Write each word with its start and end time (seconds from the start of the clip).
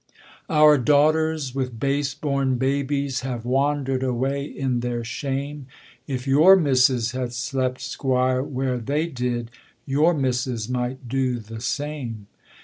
'Our 0.49 0.79
daughters 0.79 1.53
with 1.53 1.79
base 1.79 2.15
born 2.15 2.57
babies 2.57 3.19
Have 3.19 3.45
wandered 3.45 4.01
away 4.01 4.43
in 4.45 4.79
their 4.79 5.03
shame, 5.03 5.67
If 6.07 6.25
your 6.25 6.55
misses 6.55 7.11
had 7.11 7.33
slept, 7.33 7.81
squire, 7.81 8.41
where 8.41 8.79
they 8.79 9.05
did, 9.05 9.51
Your 9.85 10.15
misses 10.15 10.67
might 10.67 11.07
do 11.07 11.37
the 11.37 11.61
same. 11.61 12.25